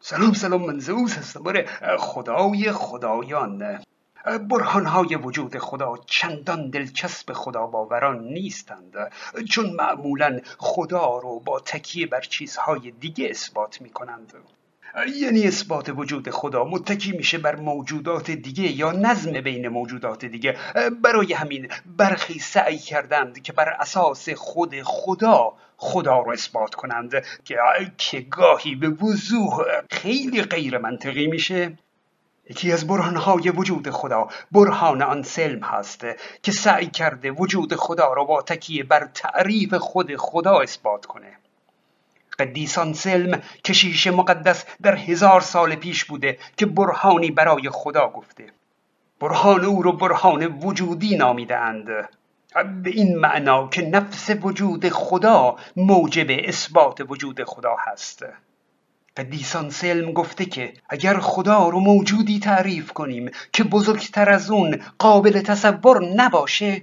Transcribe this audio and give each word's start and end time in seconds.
سلام 0.00 0.32
سلام 0.32 0.66
من 0.66 0.78
زئوس 0.78 1.18
هستم. 1.18 1.42
باره 1.42 1.66
خدای 1.98 2.72
خدایان. 2.72 3.84
برهانهای 4.50 5.14
وجود 5.16 5.58
خدا 5.58 5.96
چندان 6.06 6.70
دلچسب 6.70 7.32
خدا 7.32 7.66
باوران 7.66 8.24
نیستند. 8.24 8.94
چون 9.48 9.70
معمولا 9.70 10.40
خدا 10.58 11.18
رو 11.18 11.40
با 11.40 11.60
تکیه 11.60 12.06
بر 12.06 12.20
چیزهای 12.20 12.90
دیگه 12.90 13.30
اثبات 13.30 13.80
می 13.80 13.90
کنند 13.90 14.32
یعنی 15.16 15.46
اثبات 15.46 15.88
وجود 15.88 16.30
خدا 16.30 16.64
متکی 16.64 17.12
میشه 17.12 17.38
بر 17.38 17.56
موجودات 17.56 18.30
دیگه 18.30 18.72
یا 18.72 18.92
نظم 18.92 19.40
بین 19.40 19.68
موجودات 19.68 20.24
دیگه. 20.24 20.56
برای 21.02 21.32
همین 21.32 21.68
برخی 21.96 22.38
سعی 22.38 22.78
کردند 22.78 23.42
که 23.42 23.52
بر 23.52 23.68
اساس 23.68 24.28
خود 24.28 24.82
خدا 24.82 25.52
خدا 25.76 26.18
رو 26.18 26.30
اثبات 26.30 26.74
کنند 26.74 27.12
که 27.98 28.20
گاهی 28.20 28.74
به 28.74 28.88
وضوح 28.88 29.64
خیلی 29.90 30.42
غیر 30.42 30.78
منطقی 30.78 31.26
میشه. 31.26 31.78
یکی 32.50 32.72
از 32.72 32.86
برهانهای 32.86 33.50
وجود 33.50 33.90
خدا 33.90 34.28
برهان 34.52 35.02
آنسلم 35.02 35.62
هست 35.62 36.06
که 36.42 36.52
سعی 36.52 36.86
کرده 36.86 37.30
وجود 37.30 37.74
خدا 37.74 38.12
را 38.12 38.24
با 38.24 38.42
تکیه 38.42 38.84
بر 38.84 39.08
تعریف 39.14 39.74
خود 39.74 40.16
خدا 40.16 40.58
اثبات 40.60 41.06
کنه. 41.06 41.36
قدیس 42.40 42.78
آنسلم 42.78 43.42
کشیش 43.64 44.06
مقدس 44.06 44.64
در 44.82 44.96
هزار 44.96 45.40
سال 45.40 45.74
پیش 45.74 46.04
بوده 46.04 46.38
که 46.56 46.66
برهانی 46.66 47.30
برای 47.30 47.68
خدا 47.72 48.08
گفته. 48.08 48.46
برهان 49.20 49.64
او 49.64 49.82
رو 49.82 49.92
برهان 49.92 50.46
وجودی 50.46 51.16
نامیدند 51.16 51.86
به 52.82 52.90
این 52.90 53.18
معنا 53.18 53.68
که 53.68 53.82
نفس 53.82 54.30
وجود 54.42 54.88
خدا 54.88 55.56
موجب 55.76 56.26
اثبات 56.30 57.00
وجود 57.08 57.44
خدا 57.44 57.76
هست. 57.86 58.24
قدیسان 59.16 59.70
سلم 59.70 60.12
گفته 60.12 60.44
که 60.44 60.72
اگر 60.88 61.18
خدا 61.18 61.68
رو 61.68 61.80
موجودی 61.80 62.38
تعریف 62.38 62.92
کنیم 62.92 63.30
که 63.52 63.64
بزرگتر 63.64 64.30
از 64.30 64.50
اون 64.50 64.82
قابل 64.98 65.40
تصور 65.40 66.04
نباشه 66.14 66.82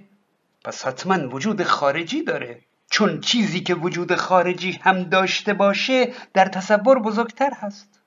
پس 0.64 0.86
حتما 0.86 1.30
وجود 1.30 1.64
خارجی 1.64 2.24
داره. 2.24 2.60
چون 2.98 3.20
چیزی 3.22 3.60
که 3.60 3.76
وجود 3.76 4.16
خارجی 4.16 4.72
هم 4.72 5.04
داشته 5.04 5.54
باشه 5.54 6.14
در 6.34 6.46
تصور 6.46 7.00
بزرگتر 7.00 7.52
هست. 7.54 8.02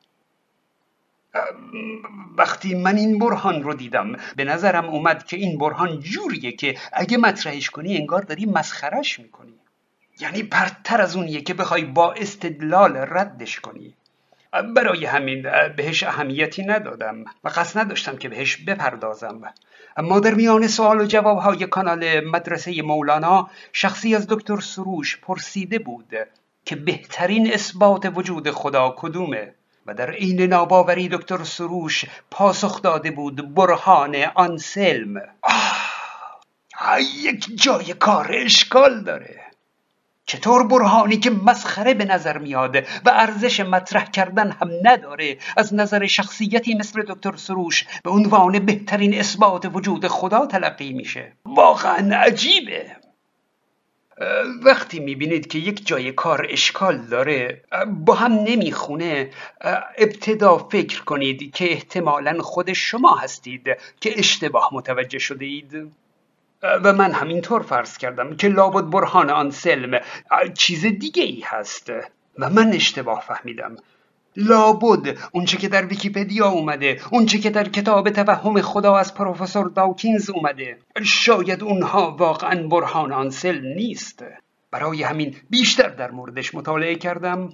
وقتی 2.37 2.75
من 2.75 2.97
این 2.97 3.19
برهان 3.19 3.63
رو 3.63 3.75
دیدم 3.75 4.17
به 4.37 4.45
نظرم 4.45 4.85
اومد 4.85 5.25
که 5.25 5.37
این 5.37 5.59
برهان 5.59 6.01
جوریه 6.01 6.53
که 6.53 6.79
اگه 6.93 7.17
مطرحش 7.17 7.71
کنی 7.71 7.97
انگار 7.97 8.23
داری 8.23 8.47
مسخرش 8.47 9.19
می‌کنی. 9.19 9.55
یعنی 10.21 10.43
پرتر 10.43 11.01
از 11.01 11.17
اونیه 11.17 11.41
که 11.41 11.55
بخوای 11.55 11.85
با 11.85 12.13
استدلال 12.13 12.97
ردش 12.97 13.61
کنی. 13.61 13.95
برای 14.53 15.05
همین 15.05 15.43
بهش 15.77 16.03
اهمیتی 16.03 16.63
ندادم. 16.63 17.25
و 17.45 17.49
قصد 17.49 17.81
نداشتم 17.81 18.17
که 18.17 18.29
بهش 18.29 18.57
بپردازم. 18.57 19.41
اما 19.97 20.21
در 20.21 20.35
میان 20.35 20.67
سوال 20.67 21.01
و 21.01 21.07
جواب 21.07 21.39
های 21.39 21.67
کانال 21.67 22.21
مدرسه 22.21 22.83
مولانا 22.83 23.51
شخصی 23.73 24.15
از 24.15 24.27
دکتر 24.27 24.61
سروش 24.61 25.21
پرسیده 25.21 25.79
بود 25.79 26.15
که 26.65 26.77
بهترین 26.77 27.53
اثبات 27.53 28.13
وجود 28.15 28.51
خدا 28.51 28.95
کدومه؟ 28.99 29.55
و 29.87 29.95
در 29.95 30.11
عین 30.11 30.43
ناباوری 30.43 31.09
دکتر 31.09 31.45
سروش 31.45 32.05
پاسخ 32.31 32.83
داده 32.83 33.11
بود 33.11 33.55
برهان 33.55 34.17
آنسلم 34.35 35.17
آه 35.43 37.01
یک 37.23 37.63
جای 37.63 37.85
کار 37.85 38.31
اشکال 38.35 39.03
داره. 39.03 39.50
چطور 40.31 40.67
برهانی 40.67 41.17
که 41.17 41.31
مسخره 41.31 41.95
به 41.95 42.05
نظر 42.05 42.39
میاد 42.39 42.77
و 42.77 43.11
ارزش 43.11 43.61
مطرح 43.61 44.05
کردن 44.05 44.51
هم 44.51 44.71
نداره. 44.83 45.37
از 45.57 45.75
نظر 45.75 46.07
شخصیتی 46.07 46.75
مثل 46.75 47.03
دکتر 47.03 47.37
سروش 47.37 47.85
به 48.05 48.11
عنوان 48.11 48.59
بهترین 48.59 49.19
اثبات 49.19 49.71
وجود 49.73 50.09
خدا 50.09 50.47
تلقی 50.47 50.93
میشه. 50.93 51.33
واقعا 51.45 52.17
عجیبه. 52.17 52.87
وقتی 54.63 55.01
می‌بینید 55.01 55.47
که 55.47 55.59
یک 55.59 55.87
جای 55.87 56.13
کار 56.13 56.47
اشکال 56.51 56.99
داره 56.99 57.63
با 57.87 58.15
هم 58.15 58.33
نمی‌خونه 58.33 59.31
ابتدا 59.99 60.59
فکر 60.59 61.05
کنید 61.05 61.55
که 61.55 61.73
احتمالا 61.73 62.43
خود 62.43 62.73
شما 62.73 63.15
هستید 63.17 63.67
که 64.01 64.19
اشتباه 64.19 64.71
متوجه 64.73 65.19
شده 65.19 65.45
اید. 65.45 65.93
و 66.63 66.93
من 66.93 67.13
همینطور 67.13 67.63
فرض 67.63 67.99
کردم 67.99 68.37
که 68.37 68.49
لابد 68.49 68.91
برهان 68.91 69.31
آن 69.31 69.51
سلم 69.51 70.01
چیز 70.55 70.87
دیگه 70.87 71.23
ای 71.23 71.41
هست. 71.45 71.93
و 72.39 72.51
من 72.51 72.73
اشتباه 72.73 73.21
فهمیدم. 73.21 73.77
لابد 74.37 75.19
اونچه 75.33 75.57
که 75.57 75.69
در 75.69 75.87
ویکیپدیا 75.87 76.49
اومده 76.49 77.01
اونچه 77.11 77.39
که 77.39 77.51
در 77.51 77.69
کتاب 77.69 78.11
توهم 78.11 78.61
خدا 78.61 78.97
از 78.97 79.15
پروفسور 79.15 79.69
داوکینز 79.69 80.31
اومده. 80.31 80.79
شاید 81.03 81.63
اونها 81.63 82.17
واقعا 82.19 82.69
برهان 82.69 83.13
آنسل 83.13 83.61
نیست. 83.61 84.25
برای 84.71 85.03
همین 85.03 85.37
بیشتر 85.51 85.89
در 85.89 86.11
موردش 86.11 86.55
مطالعه 86.55 86.95
کردم. 86.95 87.53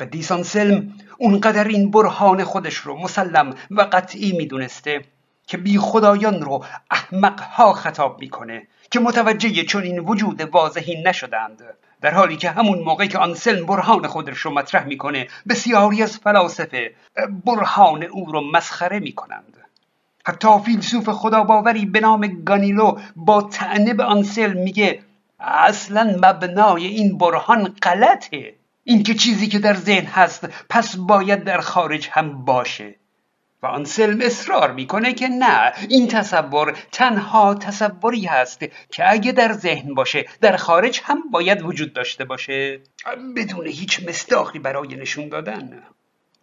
قدیس 0.00 0.32
آنسلم 0.32 0.94
اونقدر 1.18 1.68
این 1.68 1.90
برهان 1.90 2.44
خودش 2.44 2.76
رو 2.76 2.96
مسلم 2.96 3.54
و 3.70 3.80
قطعی 3.92 4.32
می‌دونسته. 4.36 5.04
که 5.46 5.56
بی 5.56 5.78
خدایان 5.78 6.40
رو 6.40 6.64
احمقها 6.90 7.72
خطاب 7.72 8.20
می‌کنه 8.20 8.66
که 8.90 9.00
متوجه 9.00 9.64
چون 9.64 9.82
این 9.82 9.98
وجود 9.98 10.40
واضحی 10.40 11.02
نشدند. 11.02 11.62
در 12.00 12.14
حالی 12.14 12.36
که 12.36 12.50
همون 12.50 12.78
موقع 12.78 13.06
که 13.06 13.18
آنسلم 13.18 13.66
برهان 13.66 14.06
خودش 14.06 14.38
رو 14.38 14.50
مطرح 14.50 14.84
می‌کنه 14.84 15.28
بسیاری 15.48 16.02
از 16.02 16.18
فلاسفه 16.18 16.94
برهان 17.44 18.02
او 18.02 18.32
رو 18.32 18.40
مسخره 18.40 18.98
می‌کنند. 18.98 19.56
حتی 20.26 20.48
فیلسوف 20.64 21.08
خداباوری 21.08 21.86
به 21.86 22.00
نام 22.00 22.26
گانیلو 22.26 22.98
با 23.16 23.42
تعنه 23.42 23.94
به 23.94 24.04
آنسلم 24.04 24.62
میگه 24.62 25.02
اصلا 25.40 26.16
مبنای 26.22 26.86
این 26.86 27.18
برهان 27.18 27.74
غلطه. 27.82 28.54
اینکه 28.84 29.14
چیزی 29.14 29.46
که 29.46 29.58
در 29.58 29.74
ذهن 29.74 30.06
هست 30.06 30.48
پس 30.70 30.96
باید 30.96 31.44
در 31.44 31.60
خارج 31.60 32.08
هم 32.12 32.44
باشه. 32.44 32.94
آنسلم 33.66 34.20
اصرار 34.20 34.72
می‌کنه 34.72 35.12
که 35.12 35.28
نه 35.28 35.72
این 35.88 36.08
تصور 36.08 36.78
تنها 36.92 37.54
تصوری 37.54 38.24
هست 38.24 38.60
که 38.90 39.12
اگه 39.12 39.32
در 39.32 39.52
ذهن 39.52 39.94
باشه 39.94 40.24
در 40.40 40.56
خارج 40.56 41.00
هم 41.04 41.30
باید 41.30 41.62
وجود 41.62 41.92
داشته 41.92 42.24
باشه. 42.24 42.80
بدون 43.36 43.66
هیچ 43.66 44.08
مستاخی 44.08 44.58
برای 44.58 44.96
نشون 44.96 45.28
دادن. 45.28 45.82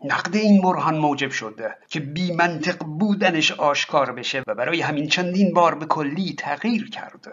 نقد 0.03 0.35
این 0.35 0.61
برهان 0.61 0.97
موجب 0.97 1.31
شده 1.31 1.75
که 1.89 1.99
بی 1.99 2.31
منطق 2.31 2.77
بودنش 2.77 3.51
آشکار 3.51 4.11
بشه 4.11 4.43
و 4.47 4.55
برای 4.55 4.81
همین 4.81 5.07
چندین 5.07 5.53
بار 5.53 5.75
به 5.75 5.85
کلی 5.85 6.35
تغییر 6.37 6.89
کرده 6.89 7.31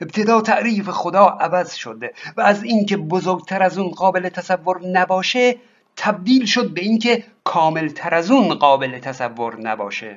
ابتدا 0.00 0.40
تعریف 0.40 0.90
خدا 0.90 1.24
عوض 1.24 1.74
شده 1.74 2.12
و 2.36 2.40
از 2.40 2.62
اینکه 2.62 2.96
بزرگتر 2.96 3.62
از 3.62 3.78
اون 3.78 3.90
قابل 3.90 4.28
تصور 4.28 4.86
نباشه 4.86 5.56
تبدیل 5.96 6.46
شد 6.46 6.74
به 6.74 6.80
اینکه 6.80 7.24
کامل 7.44 7.88
تر 7.88 8.14
از 8.14 8.30
اون 8.30 8.54
قابل 8.54 8.98
تصور 8.98 9.60
نباشه. 9.60 10.16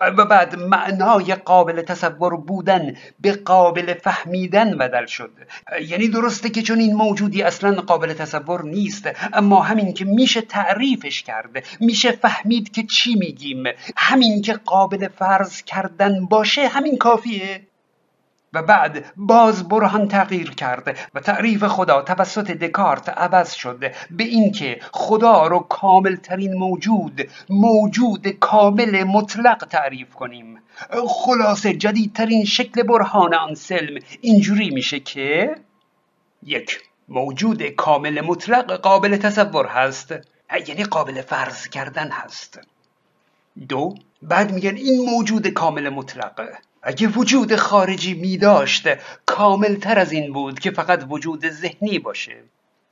و 0.00 0.24
بعد 0.24 0.56
معنای 0.56 1.34
قابل 1.34 1.82
تصور 1.82 2.36
بودن 2.36 2.96
به 3.20 3.32
قابل 3.32 3.94
فهمیدن 3.94 4.78
بدل 4.78 5.06
شد. 5.06 5.30
یعنی 5.88 6.08
درسته 6.08 6.50
که 6.50 6.62
چون 6.62 6.78
این 6.78 6.94
موجودی 6.94 7.42
اصلا 7.42 7.80
قابل 7.80 8.12
تصور 8.12 8.64
نیست 8.64 9.08
اما 9.32 9.62
همین 9.62 9.92
که 9.92 10.04
میشه 10.04 10.40
تعریفش 10.40 11.22
کرده 11.22 11.62
میشه 11.80 12.12
فهمید 12.12 12.72
که 12.72 12.82
چی 12.82 13.14
میگیم. 13.14 13.64
همین 13.96 14.42
که 14.42 14.52
قابل 14.52 15.08
فرض 15.08 15.62
کردن 15.62 16.26
باشه 16.26 16.68
همین 16.68 16.96
کافیه. 16.96 17.71
و 18.52 18.62
بعد 18.62 19.12
باز 19.16 19.68
برهان 19.68 20.08
تغییر 20.08 20.50
کرده 20.50 20.94
و 21.14 21.20
تعریف 21.20 21.64
خدا 21.64 22.02
توسط 22.02 22.50
دکارت 22.50 23.08
عوض 23.08 23.52
شده 23.52 23.94
به 24.10 24.24
اینکه 24.24 24.80
خدا 24.92 25.46
رو 25.46 25.58
کامل 25.58 26.16
ترین 26.16 26.54
موجود 26.54 27.28
موجود 27.50 28.28
کامل 28.28 29.04
مطلق 29.04 29.66
تعریف 29.70 30.14
کنیم. 30.14 30.58
خلاصه 31.08 31.72
جدیدترین 31.72 32.44
شکل 32.44 32.82
برهان 32.82 33.34
آنسلم 33.34 33.98
اینجوری 34.20 34.70
میشه 34.70 35.00
که 35.00 35.54
یک 36.42 36.80
موجود 37.08 37.62
کامل 37.62 38.20
مطلق 38.20 38.72
قابل 38.72 39.16
تصور 39.16 39.66
هست 39.66 40.14
یعنی 40.66 40.84
قابل 40.84 41.22
فرض 41.22 41.68
کردن 41.68 42.10
هست. 42.10 42.60
دو 43.68 43.94
بعد 44.22 44.52
میگن 44.52 44.76
این 44.76 45.10
موجود 45.10 45.48
کامل 45.48 45.88
مطلقه 45.88 46.58
اگه 46.82 47.08
وجود 47.08 47.56
خارجی 47.56 48.14
می 48.14 48.36
داشت 48.36 48.88
کامل 49.26 49.74
تر 49.74 49.98
از 49.98 50.12
این 50.12 50.32
بود 50.32 50.58
که 50.58 50.70
فقط 50.70 51.06
وجود 51.08 51.48
ذهنی 51.48 51.98
باشه. 51.98 52.36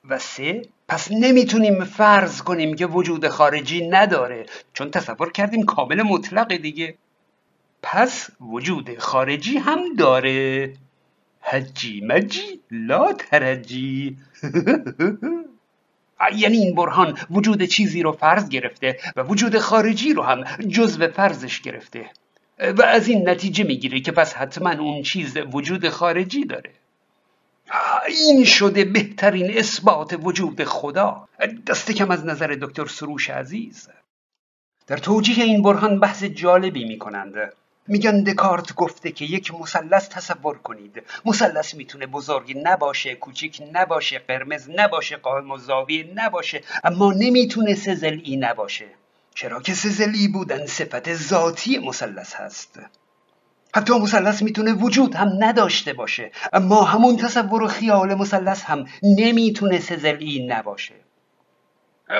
و 0.08 0.18
سه 0.18 0.62
پس 0.88 1.10
نمی‌تونیم 1.10 1.84
فرض 1.84 2.42
کنیم 2.42 2.74
که 2.74 2.86
وجود 2.86 3.28
خارجی 3.28 3.88
نداره 3.88 4.46
چون 4.72 4.90
تصور 4.90 5.32
کردیم 5.32 5.64
کامل 5.64 6.02
مطلق 6.02 6.56
دیگه. 6.56 6.94
پس 7.82 8.30
وجود 8.40 8.98
خارجی 8.98 9.58
هم 9.58 9.94
داره. 9.98 10.72
حجی 11.40 12.00
مجی 12.00 12.60
لا 12.70 13.12
ترجی. 13.12 14.16
یعنی 16.36 16.56
این 16.56 16.74
برهان 16.74 17.18
وجود 17.30 17.62
چیزی 17.62 18.02
رو 18.02 18.12
فرض 18.12 18.48
گرفته 18.48 18.98
و 19.16 19.22
وجود 19.22 19.58
خارجی 19.58 20.14
رو 20.14 20.22
هم 20.22 20.44
جزو 20.68 21.08
فرضش 21.08 21.60
گرفته. 21.60 22.10
و 22.60 22.82
از 22.82 23.08
این 23.08 23.28
نتیجه 23.28 23.64
می‌گیره 23.64 24.00
که 24.00 24.12
پس 24.12 24.34
حتما 24.34 24.72
اون 24.72 25.02
چیز 25.02 25.36
وجود 25.36 25.88
خارجی 25.88 26.44
داره. 26.44 26.70
این 28.08 28.44
شده 28.44 28.84
بهترین 28.84 29.58
اثبات 29.58 30.18
وجود 30.22 30.64
خدا. 30.64 31.28
دست 31.66 31.90
کم 31.90 32.10
از 32.10 32.24
نظر 32.24 32.56
دکتر 32.60 32.86
سروش 32.86 33.30
عزیز. 33.30 33.88
در 34.86 34.96
توجیه 34.96 35.44
این 35.44 35.62
برهان 35.62 36.00
بحث 36.00 36.24
جالبی 36.24 36.84
می‌کنند. 36.84 37.34
میگن 37.88 38.22
دکارت 38.22 38.74
گفته 38.74 39.12
که 39.12 39.24
یک 39.24 39.54
مثلث 39.54 40.08
تصور 40.08 40.58
کنید. 40.58 41.02
مثلث 41.24 41.74
می‌تونه 41.74 42.06
بزرگی 42.06 42.54
نباشه 42.54 43.14
کوچیک 43.14 43.62
نباشه 43.72 44.18
قرمز 44.18 44.70
نباشه 44.70 45.16
قائم 45.16 45.50
و 45.50 45.58
زاویه 45.58 46.12
نباشه 46.14 46.60
اما 46.84 47.12
نمی‌تونه 47.12 47.74
سزلی 47.74 48.36
نباشه. 48.36 48.86
چرا 49.34 49.60
که 49.60 49.74
سزلی 49.74 50.28
بودن 50.28 50.66
صفت 50.66 51.14
ذاتی 51.14 51.78
مثلث 51.78 52.34
هست؟ 52.34 52.80
حتی 53.74 53.98
مثلث 53.98 54.42
می‌تونه 54.42 54.72
وجود 54.72 55.14
هم 55.14 55.30
نداشته 55.38 55.92
باشه 55.92 56.30
اما 56.52 56.82
همون 56.82 57.16
تصور 57.16 57.62
و 57.62 57.66
خیال 57.66 58.14
مثلث 58.14 58.62
هم 58.64 58.86
نمی‌تونه 59.02 59.78
سزلی 59.78 60.46
نباشه. 60.46 60.94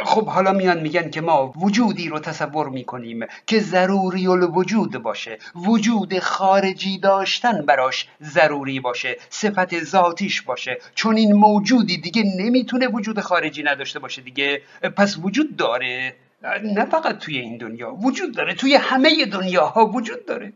خب 0.04 0.26
حالا 0.26 0.52
میان 0.52 0.80
میگن 0.80 1.10
که 1.10 1.20
ما 1.20 1.52
وجودی 1.56 2.08
رو 2.08 2.18
تصور 2.18 2.68
می‌کنیم 2.68 3.26
که 3.46 3.60
ضروری 3.60 4.26
الوجود 4.26 5.02
باشه. 5.02 5.38
وجود 5.54 6.18
خارجی 6.18 6.98
داشتن 6.98 7.62
براش 7.66 8.08
ضروری 8.22 8.80
باشه 8.80 9.16
صفت 9.30 9.84
ذاتیش 9.84 10.42
باشه. 10.42 10.78
چون 10.94 11.16
این 11.16 11.32
موجودی 11.32 11.96
دیگه 11.98 12.22
نمی‌تونه 12.36 12.88
وجود 12.88 13.20
خارجی 13.20 13.62
نداشته 13.62 13.98
باشه 13.98 14.22
دیگه. 14.22 14.62
پس 14.96 15.18
وجود 15.22 15.56
داره. 15.56 16.16
نه 16.62 16.84
فقط 16.84 17.18
توی 17.18 17.38
این 17.38 17.56
دنیا 17.56 17.94
وجود 17.94 18.34
داره 18.34 18.54
توی 18.54 18.74
همه 18.74 19.26
دنیاها 19.26 19.86
وجود 19.86 20.26
داره. 20.26 20.52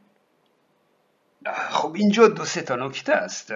خب 1.71 1.95
اینجا 1.95 2.29
دو 2.29 2.45
سه 2.45 2.63
تا 2.63 2.77
نکته 2.77 3.13
است. 3.13 3.55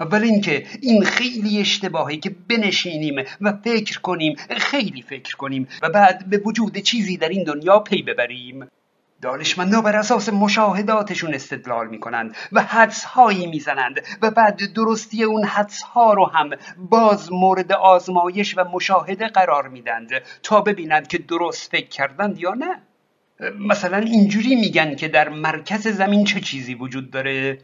اول 0.00 0.22
اینکه 0.22 0.66
این 0.80 1.04
خیلی 1.04 1.60
اشتباهی 1.60 2.16
که 2.16 2.30
بنشینیم 2.48 3.24
و 3.40 3.52
فکر 3.64 4.00
کنیم 4.00 4.36
خیلی 4.50 5.02
فکر 5.02 5.36
کنیم 5.36 5.68
و 5.82 5.90
بعد 5.90 6.30
به 6.30 6.38
وجود 6.38 6.78
چیزی 6.78 7.16
در 7.16 7.28
این 7.28 7.44
دنیا 7.44 7.78
پی 7.78 8.02
ببریم. 8.02 8.68
دانشمندا 9.22 9.80
بر 9.80 9.96
اساس 9.96 10.28
مشاهداتشون 10.28 11.34
استدلال 11.34 11.88
می‌کنند 11.88 12.36
و 12.52 12.62
حدس 12.62 13.04
هایی 13.04 13.46
می‌زنند 13.46 14.00
و 14.22 14.30
بعد 14.30 14.72
درستی 14.72 15.24
اون 15.24 15.44
حدس 15.44 15.82
ها 15.82 16.12
رو 16.12 16.26
هم 16.26 16.50
باز 16.78 17.32
مورد 17.32 17.72
آزمایش 17.72 18.58
و 18.58 18.64
مشاهده 18.64 19.28
قرار 19.28 19.68
میدند 19.68 20.10
تا 20.42 20.60
ببینند 20.60 21.08
که 21.08 21.18
درست 21.18 21.70
فکر 21.70 21.88
کردند 21.88 22.38
یا 22.38 22.54
نه. 22.54 22.82
مثلا 23.58 23.96
اینجوری 23.96 24.54
میگن 24.54 24.94
که 24.94 25.08
در 25.08 25.28
مرکز 25.28 25.88
زمین 25.88 26.24
چه 26.24 26.40
چیزی 26.40 26.74
وجود 26.74 27.10
داره؟ 27.10 27.58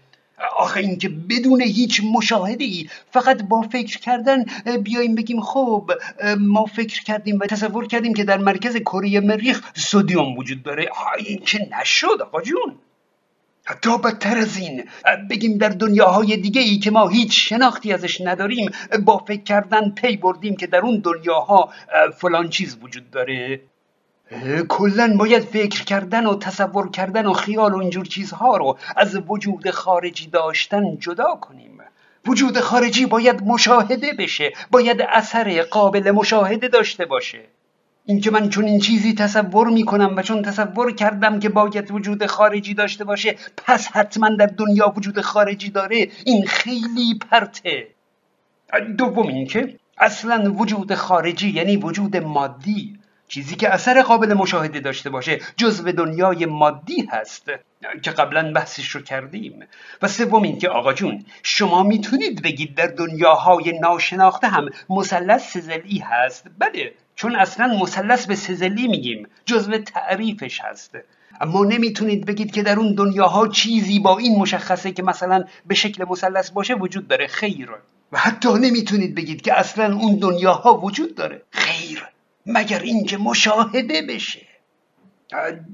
آخه 0.57 0.81
اینکه 0.81 1.09
بدون 1.09 1.61
هیچ 1.61 2.03
مشاهده 2.15 2.65
ای 2.65 2.89
فقط 3.11 3.43
با 3.43 3.63
فکر 3.63 3.99
کردن 3.99 4.45
بیایم 4.83 5.15
بگیم 5.15 5.41
خب 5.41 5.91
ما 6.39 6.65
فکر 6.65 7.05
کردیم 7.05 7.39
و 7.39 7.47
تصور 7.47 7.87
کردیم 7.87 8.15
که 8.15 8.25
در 8.25 8.39
مرکز 8.39 8.77
کره 8.77 9.21
مریخ 9.21 9.63
سودیوم 9.75 10.39
وجود 10.39 10.63
داره. 10.63 10.89
این 11.19 11.39
که 11.39 11.69
نشد 11.81 12.23
آقا 12.23 12.41
جون؟ 12.41 12.79
حتی 13.65 13.99
بدتر 13.99 14.37
از 14.39 14.57
این 14.57 14.85
بگیم 15.31 15.59
در 15.59 15.69
دنیاهای 15.69 16.37
دیگه 16.37 16.61
ای 16.61 16.79
که 16.79 16.91
ما 16.91 17.09
هیچ 17.09 17.49
شناختی 17.49 17.93
ازش 17.93 18.21
نداریم 18.21 18.71
با 19.05 19.19
فکر 19.19 19.43
کردن 19.43 19.91
پی 19.91 20.17
بردیم 20.17 20.57
که 20.57 20.67
در 20.67 20.79
اون 20.79 20.99
دنیاها 20.99 21.73
فلان 22.19 22.49
چیز 22.49 22.77
وجود 22.83 23.11
داره. 23.11 23.61
کلا 24.69 25.17
باید 25.19 25.45
فکر 25.45 25.85
کردن 25.85 26.27
و 26.27 26.39
تصور 26.39 26.91
کردن 26.91 27.27
و 27.27 27.33
خیال 27.33 27.75
و 27.75 27.79
اینجور 27.79 28.05
چیزها 28.05 28.57
رو 28.57 28.79
از 28.97 29.19
وجود 29.29 29.71
خارجی 29.71 30.27
داشتن 30.27 30.97
جدا 30.99 31.35
کنیم. 31.35 31.79
وجود 32.27 32.61
خارجی 32.61 33.07
باید 33.07 33.43
مشاهده 33.43 34.13
بشه 34.13 34.53
باید 34.71 35.03
اثر 35.09 35.63
قابل 35.63 36.11
مشاهده 36.11 36.69
داشته 36.69 37.07
باشه. 37.07 37.41
اینکه 38.05 38.31
من 38.31 38.49
چون 38.49 38.65
این 38.65 38.81
چیزی 38.81 39.15
تصور 39.15 39.69
می‌کنم 39.69 40.17
و 40.17 40.23
چون 40.23 40.43
تصور 40.43 40.93
کردم 40.93 41.41
که 41.41 41.49
باید 41.49 41.91
وجود 41.91 42.27
خارجی 42.27 42.75
داشته 42.75 43.05
باشه 43.05 43.37
پس 43.57 43.89
حتما 43.93 44.29
در 44.39 44.47
دنیا 44.47 44.93
وجود 44.97 45.21
خارجی 45.21 45.71
داره 45.71 46.09
این 46.25 46.47
خیلی 46.47 47.19
پرته. 47.31 47.89
دوم 48.99 49.27
اینکه 49.27 49.77
اصلا 49.99 50.53
وجود 50.53 50.95
خارجی 50.95 51.51
یعنی 51.51 51.77
وجود 51.77 52.17
مادی. 52.17 52.99
چیزی 53.29 53.57
که 53.57 53.69
اثر 53.69 54.03
قابل 54.03 54.35
مشاهده 54.35 54.81
داشته 54.81 55.11
باشه 55.11 55.41
جزو 55.57 55.93
دنیای 55.93 56.47
مادی 56.47 57.09
هست 57.13 57.51
که 58.03 58.11
قبلا 58.11 58.53
بحثش 58.53 58.89
رو 58.89 59.01
کردیم. 59.01 59.65
و 60.03 60.09
سوم 60.09 60.43
این 60.43 60.59
که 60.59 60.69
آقا 60.69 60.93
جون 60.93 61.25
شما 61.43 61.83
می‌تونید 61.83 62.43
بگید 62.43 62.75
در 62.75 62.87
دنیاهای 62.87 63.79
ناشناخته 63.79 64.49
هم 64.49 64.69
مثلث 64.91 65.53
سزلی 65.53 65.99
هست؟ 65.99 66.47
بله 66.59 66.93
چون 67.17 67.37
اصلا 67.37 67.67
مثلث 67.83 68.27
به 68.27 68.35
سزلی 68.35 68.89
میگیم 68.89 69.29
جزو 69.45 69.79
تعریفش 69.79 70.61
هست. 70.61 70.97
اما 71.41 71.65
نمی‌تونید 71.65 72.27
بگید 72.27 72.53
که 72.53 72.63
در 72.63 72.79
اون 72.79 72.95
دنیاها 72.95 73.49
چیزی 73.49 73.99
با 73.99 74.19
این 74.19 74.39
مشخصه 74.39 74.93
که 74.93 75.03
مثلا 75.03 75.45
به 75.67 75.75
شکل 75.75 76.05
مثلث 76.09 76.51
باشه 76.51 76.75
وجود 76.75 77.09
داره. 77.09 77.27
خیر. 77.27 77.71
و 78.13 78.19
حتی 78.19 78.49
نمی‌تونید 78.49 79.15
بگید 79.15 79.43
که 79.43 79.59
اصلا 79.59 79.95
اون 79.95 80.17
دنیاها 80.17 80.79
وجود 80.79 81.15
داره. 81.15 81.43
خیر. 81.51 82.07
مگر 82.47 82.79
اینکه 82.79 83.17
مشاهده 83.17 84.03
بشه؟ 84.03 84.47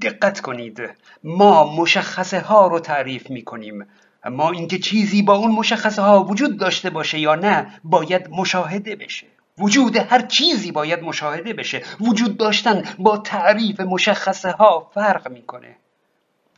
دقت 0.01 0.39
کنید. 0.41 0.81
ما 1.23 1.75
مشخصه 1.75 2.39
ها 2.39 2.67
رو 2.67 2.79
تعریف 2.79 3.29
می 3.29 3.43
کنیم 3.43 3.87
اما 4.23 4.51
اینکه 4.51 4.79
چیزی 4.79 5.21
با 5.21 5.35
اون 5.35 5.51
مشخصه 5.51 6.01
ها 6.01 6.23
وجود 6.23 6.57
داشته 6.57 6.89
باشه 6.89 7.19
یا 7.19 7.35
نه 7.35 7.79
باید 7.83 8.29
مشاهده 8.29 8.95
بشه. 8.95 9.27
وجود 9.57 9.97
هر 9.97 10.21
چیزی 10.21 10.71
باید 10.71 11.03
مشاهده 11.03 11.53
بشه. 11.53 11.83
وجود 11.99 12.37
داشتن 12.37 12.83
با 12.99 13.17
تعریف 13.17 13.79
مشخصه 13.79 14.51
ها 14.51 14.91
فرق 14.93 15.31
می‌کنه. 15.31 15.75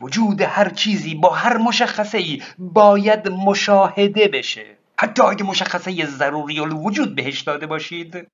وجود 0.01 0.41
هر 0.41 0.69
چیزی 0.69 1.15
با 1.15 1.29
هر 1.29 1.57
مشخصه 1.57 2.17
ای 2.17 2.41
باید 2.57 3.27
مشاهده 3.27 4.27
بشه. 4.27 4.65
حتی 5.00 5.23
اگه 5.23 5.44
مشخصه 5.44 6.06
ضروری 6.06 6.59
وجود 6.59 7.15
بهش 7.15 7.41
داده 7.41 7.67
باشید. 7.67 8.27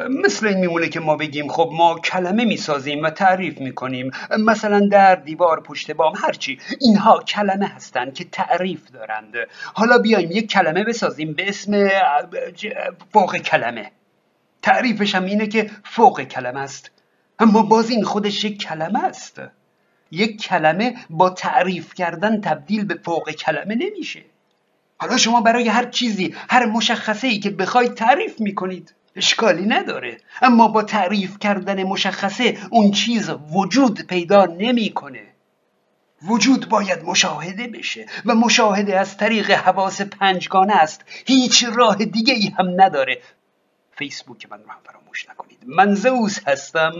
مثل 0.00 0.46
این 0.46 0.58
میمونه 0.58 0.88
که 0.88 1.00
ما 1.00 1.16
بگیم 1.16 1.48
خب 1.48 1.70
ما 1.72 1.98
کلمه 1.98 2.44
می‌سازیم 2.44 3.02
و 3.02 3.10
تعریف 3.10 3.58
می‌کنیم. 3.58 4.10
مثلا 4.38 4.88
در 4.90 5.14
دیوار 5.14 5.60
پشت 5.60 5.90
بام 5.90 6.12
هرچی 6.16 6.58
اینها 6.80 7.18
کلمه 7.18 7.66
هستند 7.66 8.14
که 8.14 8.24
تعریف 8.24 8.90
دارند. 8.90 9.34
حالا 9.74 9.98
بیایم 9.98 10.30
یک 10.30 10.50
کلمه 10.50 10.84
بسازیم 10.84 11.32
به 11.32 11.48
اسم 11.48 11.88
فوق 13.12 13.36
کلمه. 13.36 13.90
تعریفش 14.62 15.14
هم 15.14 15.24
اینه 15.24 15.46
که 15.46 15.70
فوق 15.84 16.22
کلمه 16.22 16.60
است. 16.60 16.90
اما 17.38 17.62
باز 17.62 17.90
این 17.90 18.04
خودش 18.04 18.44
یک 18.44 18.62
کلمه 18.62 19.04
است. 19.04 19.42
یک 20.10 20.42
کلمه 20.42 20.94
با 21.10 21.30
تعریف 21.30 21.94
کردن 21.94 22.40
تبدیل 22.40 22.84
به 22.84 22.94
فوق 23.04 23.30
کلمه 23.30 23.74
نمیشه. 23.74 24.22
حالا 24.98 25.16
شما 25.16 25.40
برای 25.40 25.68
هر 25.68 25.84
چیزی 25.84 26.34
هر 26.50 26.66
مشخصه 26.66 27.26
ای 27.26 27.38
که 27.38 27.50
بخواید 27.50 27.94
تعریف 27.94 28.40
می‌کنید. 28.40 28.94
اشکالی 29.16 29.66
نداره. 29.66 30.16
اما 30.42 30.68
با 30.68 30.82
تعریف 30.82 31.38
کردن 31.38 31.82
مشخصه 31.82 32.58
اون 32.70 32.90
چیز 32.90 33.30
وجود 33.30 34.06
پیدا 34.06 34.44
نمی‌کنه. 34.44 35.22
وجود 36.22 36.68
باید 36.68 37.04
مشاهده 37.04 37.66
بشه 37.66 38.06
و 38.24 38.34
مشاهده 38.34 38.98
از 38.98 39.16
طریق 39.16 39.50
حواس 39.50 40.00
پنجگانه 40.00 40.74
است. 40.74 41.04
هیچ 41.26 41.64
راه 41.74 41.96
دیگه 41.96 42.34
ای 42.34 42.52
هم 42.58 42.80
نداره. 42.80 43.22
فیسبوک 43.90 44.50
من 44.50 44.62
رو 44.62 44.70
هم 44.70 44.80
فراموش 44.84 45.28
نکنید. 45.28 45.58
من 45.66 45.94
زوس 45.94 46.48
هستم. 46.48 46.92